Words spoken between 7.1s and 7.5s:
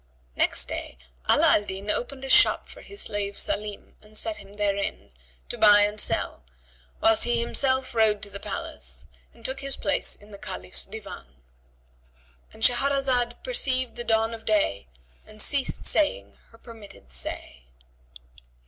he